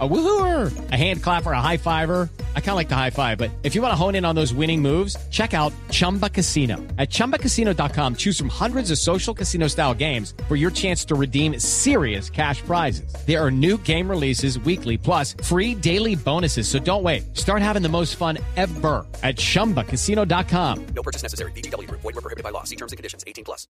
[0.00, 2.28] A woohooer, a hand clapper, a high fiver.
[2.56, 4.34] I kind of like the high five, but if you want to hone in on
[4.34, 6.78] those winning moves, check out Chumba Casino.
[6.98, 11.60] At ChumbaCasino.com, choose from hundreds of social casino style games for your chance to redeem
[11.60, 13.14] serious cash prizes.
[13.24, 16.66] There are new game releases weekly, plus free daily bonuses.
[16.66, 17.36] So don't wait.
[17.36, 20.86] Start having the most fun ever at ChumbaCasino.com.
[20.86, 21.52] No purchase necessary.
[21.52, 21.88] BGW.
[21.88, 22.64] Void were prohibited by law.
[22.64, 23.22] See terms and conditions.
[23.28, 23.68] 18 plus.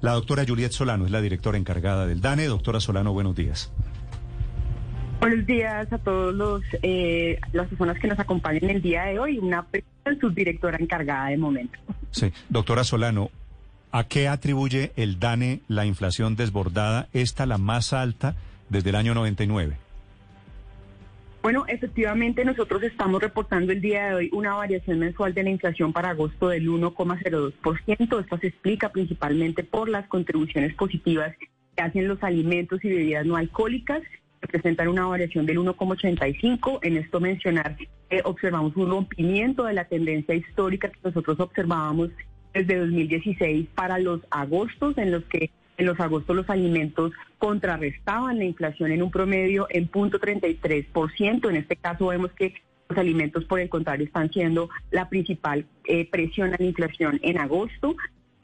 [0.00, 2.46] La doctora Juliet Solano es la directora encargada del DANE.
[2.46, 3.70] Doctora Solano, buenos días.
[5.24, 9.38] Buenos días a todos los eh, las personas que nos acompañan el día de hoy.
[9.38, 9.66] Una
[10.20, 11.78] subdirectora encargada de momento.
[12.10, 13.30] Sí, doctora Solano,
[13.90, 18.36] ¿a qué atribuye el DANE la inflación desbordada, esta la más alta
[18.68, 19.78] desde el año 99?
[21.42, 25.94] Bueno, efectivamente nosotros estamos reportando el día de hoy una variación mensual de la inflación
[25.94, 28.20] para agosto del 1,02%.
[28.20, 33.36] Esto se explica principalmente por las contribuciones positivas que hacen los alimentos y bebidas no
[33.36, 34.02] alcohólicas
[34.46, 36.78] presentan una variación del 1,85.
[36.82, 37.76] En esto mencionar,
[38.10, 42.10] eh, observamos un rompimiento de la tendencia histórica que nosotros observábamos
[42.52, 48.44] desde 2016 para los agostos, en los que en los agostos los alimentos contrarrestaban la
[48.44, 51.50] inflación en un promedio en 0.33%.
[51.50, 52.54] En este caso vemos que
[52.88, 57.38] los alimentos, por el contrario, están siendo la principal eh, presión a la inflación en
[57.38, 57.96] agosto.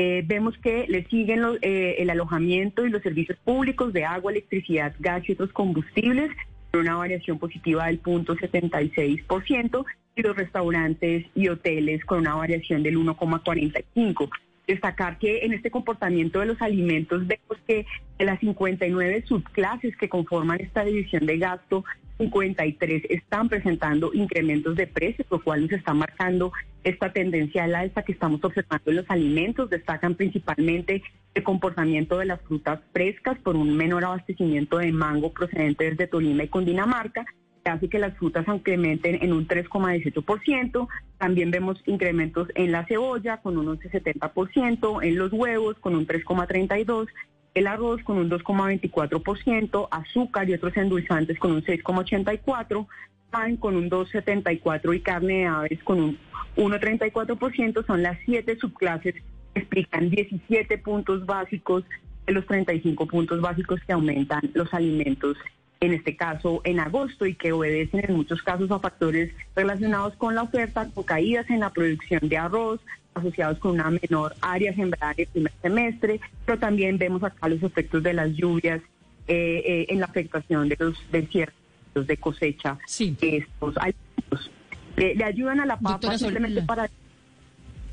[0.00, 4.94] Eh, vemos que le siguen eh, el alojamiento y los servicios públicos de agua, electricidad,
[5.00, 6.30] gas y otros combustibles,
[6.70, 12.96] con una variación positiva del 0.76%, y los restaurantes y hoteles con una variación del
[12.96, 14.30] 1,45%.
[14.68, 17.86] Destacar que en este comportamiento de los alimentos vemos que
[18.18, 21.84] de las 59 subclases que conforman esta división de gasto,
[22.18, 26.52] 53 están presentando incrementos de precios, lo cual nos está marcando
[26.84, 29.70] esta tendencia a la alza que estamos observando en los alimentos.
[29.70, 31.02] Destacan principalmente
[31.34, 36.44] el comportamiento de las frutas frescas por un menor abastecimiento de mango procedente desde Tolima
[36.44, 37.24] y Cundinamarca,
[37.68, 40.88] hace que las frutas incrementen en un 3,18%.
[41.18, 47.08] También vemos incrementos en la cebolla con un 11,70%, en los huevos con un 3,32%
[47.54, 52.86] el arroz con un 2,24%, azúcar y otros endulzantes con un 6,84%,
[53.30, 56.18] pan con un 2,74% y carne de aves con un
[56.56, 57.86] 1,34%.
[57.86, 59.14] Son las siete subclases
[59.54, 61.84] que explican 17 puntos básicos
[62.26, 65.36] de los 35 puntos básicos que aumentan los alimentos
[65.80, 70.34] en este caso en agosto y que obedecen en muchos casos a factores relacionados con
[70.34, 72.80] la oferta, con caídas en la producción de arroz,
[73.14, 77.62] asociados con una menor área sembrada en el primer semestre, pero también vemos acá los
[77.62, 78.80] efectos de las lluvias
[79.26, 83.16] eh, eh, en la afectación de los desiertos de cosecha sí.
[83.20, 84.50] de estos alimentos.
[84.96, 86.88] Le, ayudan a la papa simplemente para...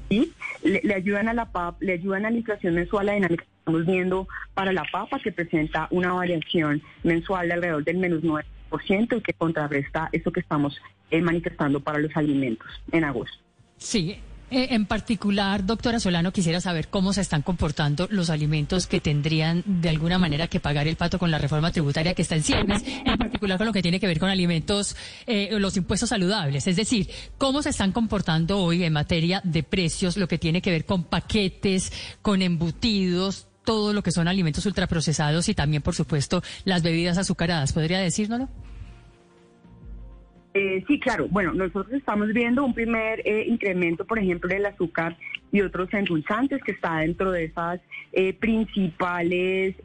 [0.10, 0.32] ¿sí?
[0.64, 4.28] Le, ayudan a la papa, le ayudan a la inflación mensual, la dinámica estamos viendo
[4.54, 9.34] para la papa, que presenta una variación mensual de alrededor del menos 9% y que
[9.34, 10.78] contrarresta eso que estamos
[11.10, 13.38] eh, manifestando para los alimentos en agosto.
[13.78, 14.20] Sí,
[14.52, 19.64] eh, en particular, doctora Solano, quisiera saber cómo se están comportando los alimentos que tendrían
[19.66, 22.84] de alguna manera que pagar el pato con la reforma tributaria que está en ciernes,
[22.86, 24.96] en particular con lo que tiene que ver con alimentos,
[25.26, 26.68] eh, los impuestos saludables.
[26.68, 27.10] Es decir,
[27.40, 31.06] cómo se están comportando hoy en materia de precios, lo que tiene que ver con
[31.06, 37.18] paquetes, con embutidos, todo lo que son alimentos ultraprocesados y también, por supuesto, las bebidas
[37.18, 37.74] azucaradas.
[37.74, 38.48] ¿Podría decírnoslo?
[40.58, 41.28] Eh, sí, claro.
[41.30, 45.18] Bueno, nosotros estamos viendo un primer eh, incremento, por ejemplo, del azúcar
[45.52, 47.82] y otros endulzantes que está dentro de esas
[48.14, 49.76] eh, principales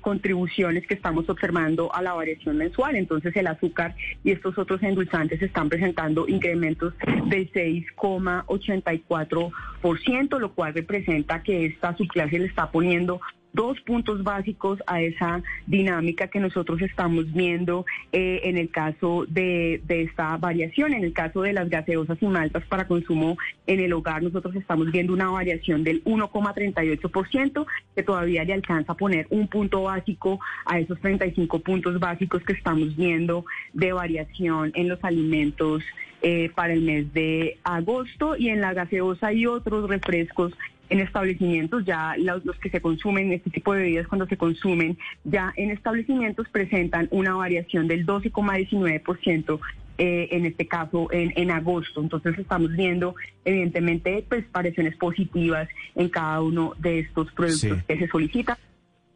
[0.00, 2.94] contribuciones que estamos observando a la variación mensual.
[2.94, 6.94] Entonces, el azúcar y estos otros endulzantes están presentando incrementos
[7.26, 13.20] del 6,84%, lo cual representa que esta subclase le está poniendo
[13.52, 19.80] dos puntos básicos a esa dinámica que nosotros estamos viendo eh, en el caso de,
[19.86, 20.92] de, esta variación.
[20.92, 24.90] En el caso de las gaseosas y maltas para consumo en el hogar, nosotros estamos
[24.90, 30.78] viendo una variación del 1,38%, que todavía le alcanza a poner un punto básico a
[30.78, 35.82] esos 35 puntos básicos que estamos viendo de variación en los alimentos
[36.22, 40.52] eh, para el mes de agosto y en la gaseosa y otros refrescos
[40.90, 45.52] en establecimientos, ya los, que se consumen, este tipo de bebidas cuando se consumen, ya
[45.56, 49.60] en establecimientos presentan una variación del 12,19%.
[50.02, 52.00] Eh, en este caso en, en agosto.
[52.00, 53.14] Entonces estamos viendo
[53.44, 58.56] evidentemente pues variaciones positivas en cada uno de estos productos que se solicitan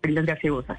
[0.03, 0.79] las gaseosas.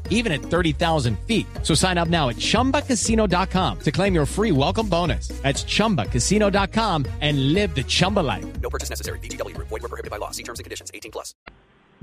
[0.11, 1.47] even at 30,000 feet.
[1.63, 5.29] So sign up now at chumbacasino.com to claim your free welcome bonus.
[5.41, 8.45] That's chumbacasino.com and live the Chumba life.
[8.61, 9.17] No purchase necessary.
[9.19, 9.57] BGW.
[9.57, 10.29] Void were prohibited by law.
[10.29, 10.91] See terms and conditions.
[10.93, 11.33] 18 plus.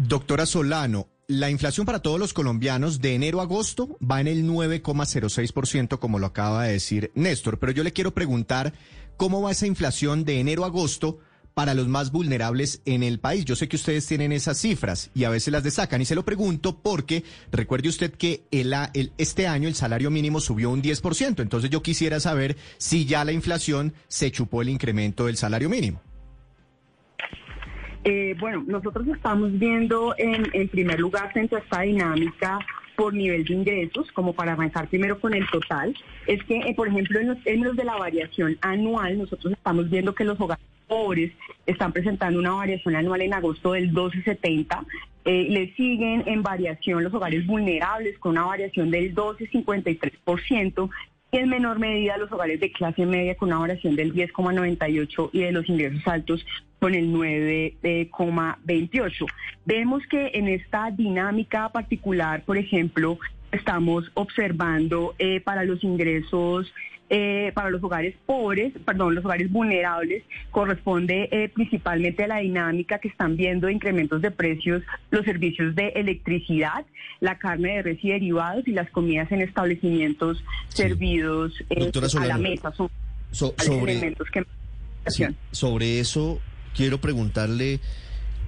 [0.01, 4.45] Doctora Solano, la inflación para todos los colombianos de enero a agosto va en el
[4.45, 7.59] 9,06%, como lo acaba de decir Néstor.
[7.59, 8.73] Pero yo le quiero preguntar
[9.17, 11.19] cómo va esa inflación de enero a agosto
[11.59, 13.45] para los más vulnerables en el país.
[13.45, 16.01] Yo sé que ustedes tienen esas cifras y a veces las desacan.
[16.01, 18.73] Y se lo pregunto porque recuerde usted que el,
[19.19, 21.43] este año el salario mínimo subió un 10%.
[21.43, 26.01] Entonces yo quisiera saber si ya la inflación se chupó el incremento del salario mínimo.
[28.05, 32.61] Eh, bueno, nosotros estamos viendo en, primer lugar frente a esta dinámica
[32.95, 35.93] por nivel de ingresos, como para arrancar primero con el total,
[36.29, 40.15] es que, eh, por ejemplo, en los términos de la variación anual, nosotros estamos viendo
[40.15, 41.31] que los hogares pobres
[41.67, 44.87] están presentando una variación anual en agosto del 12,70.
[45.25, 50.91] Eh, le siguen en variación los hogares vulnerables con una variación del 12,53%
[51.31, 55.41] y en menor medida los hogares de clase media con una variación del 10,98 y
[55.41, 56.47] de los ingresos altos
[56.79, 59.27] con el 9,28.
[59.67, 63.19] Vemos que en esta dinámica particular, por ejemplo,
[63.53, 66.73] estamos observando eh, para los ingresos
[67.11, 72.99] eh, para los hogares pobres, perdón, los hogares vulnerables, corresponde eh, principalmente a la dinámica
[72.99, 76.85] que están viendo de incrementos de precios los servicios de electricidad,
[77.21, 81.91] la carne de res y derivados y las comidas en establecimientos servidos eh,
[82.21, 82.73] a la mesa.
[82.75, 82.91] Son
[83.31, 84.45] So- los sobre, que
[85.07, 86.41] sí, sobre eso,
[86.75, 87.81] quiero preguntarle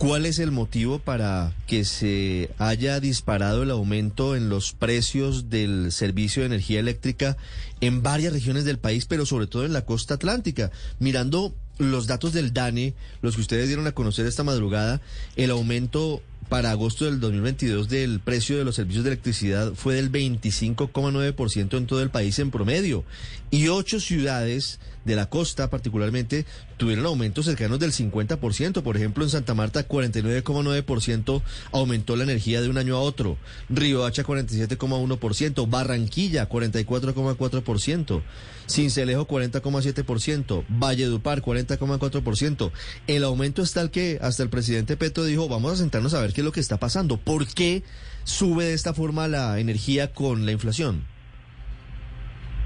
[0.01, 5.93] cuál es el motivo para que se haya disparado el aumento en los precios del
[5.93, 7.37] servicio de energía eléctrica
[7.83, 10.71] en varias regiones del país, pero sobre todo en la costa atlántica.
[11.01, 15.03] Mirando los datos del DANE, los que ustedes dieron a conocer esta madrugada,
[15.37, 20.11] el aumento para agosto del 2022 del precio de los servicios de electricidad fue del
[20.11, 23.05] 25,9% en todo el país en promedio.
[23.51, 26.45] Y ocho ciudades de la costa particularmente
[26.77, 28.83] tuvieron aumentos cercanos del 50%.
[28.83, 31.43] Por ejemplo, en Santa Marta 49,9%
[31.73, 33.37] aumentó la energía de un año a otro.
[33.69, 35.69] Río Hacha 47,1%.
[35.69, 38.23] Barranquilla 44,4%.
[38.69, 40.65] Cincelejo 40,7%.
[40.69, 42.71] Valledupar 40,4%.
[43.07, 46.30] El aumento es tal que hasta el presidente Petro dijo, vamos a sentarnos a ver
[46.33, 47.17] qué es lo que está pasando.
[47.17, 47.83] ¿Por qué
[48.25, 51.05] sube de esta forma la energía con la inflación?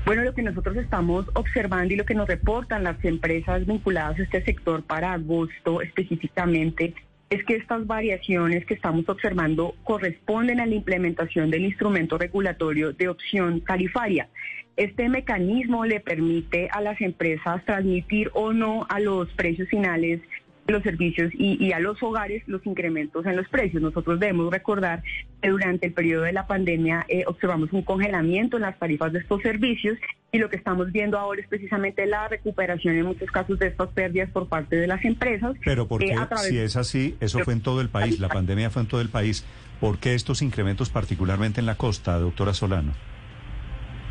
[0.06, 4.22] Bueno, lo que nosotros estamos observando y lo que nos reportan las empresas vinculadas a
[4.22, 6.94] este sector para agosto específicamente
[7.30, 13.08] es que estas variaciones que estamos observando corresponden a la implementación del instrumento regulatorio de
[13.08, 14.28] opción tarifaria.
[14.76, 20.20] Este mecanismo le permite a las empresas transmitir o no a los precios finales
[20.66, 23.82] los servicios y, y a los hogares los incrementos en los precios.
[23.82, 25.02] Nosotros debemos recordar
[25.42, 29.20] que durante el periodo de la pandemia eh, observamos un congelamiento en las tarifas de
[29.20, 29.98] estos servicios
[30.32, 33.88] y lo que estamos viendo ahora es precisamente la recuperación en muchos casos de estas
[33.90, 35.54] pérdidas por parte de las empresas.
[35.64, 38.18] Pero ¿por eh, qué, a través si es así, eso fue en todo el país,
[38.18, 39.44] la pandemia fue en todo el país,
[39.80, 42.92] ¿por qué estos incrementos particularmente en la costa, doctora Solano?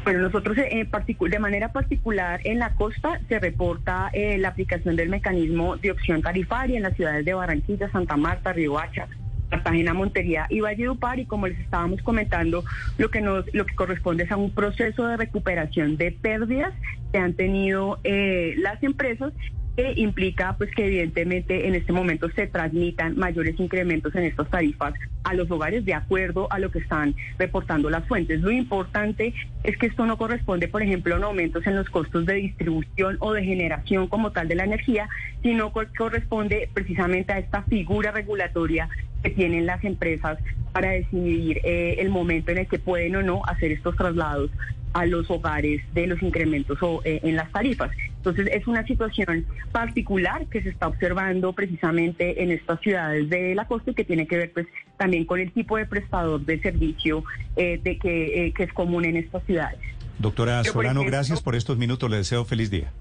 [0.04, 0.90] Bueno, nosotros eh, en
[1.30, 6.22] de manera particular en la costa se reporta eh, la aplicación del mecanismo de opción
[6.22, 9.08] tarifaria en las ciudades de Barranquilla, Santa Marta, Riohacha,
[9.50, 12.66] Cartagena, Montería y Valledupar y como les estábamos comentando,
[12.98, 16.74] lo que nos lo que corresponde es a un proceso de recuperación de pérdidas
[17.14, 19.32] que han tenido eh, las empresas
[19.76, 24.94] que implica pues que evidentemente en este momento se transmitan mayores incrementos en estas tarifas
[25.24, 28.42] a los hogares de acuerdo a lo que están reportando las fuentes.
[28.42, 32.36] Lo importante es que esto no corresponde, por ejemplo, en aumentos en los costos de
[32.36, 35.10] distribución o de generación como tal de la energía,
[35.42, 38.90] sino que corresponde precisamente a esta figura regulatoria
[39.24, 40.38] que tienen las empresas
[40.72, 44.52] para decidir eh, el momento en el que pueden o no hacer estos traslados
[44.94, 47.92] a los hogares de los incrementos o, eh, en las tarifas.
[48.26, 53.68] Entonces es una situación particular que se está observando precisamente en estas ciudades de la
[53.68, 54.66] costa y que tiene que ver pues
[54.98, 57.26] también con el tipo de prestador de servicio
[57.58, 59.80] eh, de que, eh, que es común en estas ciudades.
[60.20, 62.94] Doctora Solano, ejemplo- gracias por estos minutos, le deseo feliz día.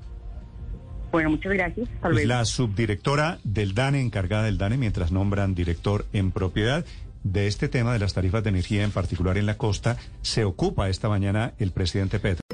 [1.12, 1.88] Bueno, muchas gracias.
[1.96, 2.28] Hasta Es luego.
[2.28, 6.84] la subdirectora del DANE, encargada del DANE, mientras nombran director en propiedad.
[7.22, 10.88] De este tema de las tarifas de energía, en particular en la costa, se ocupa
[10.88, 12.41] esta mañana el presidente Petro.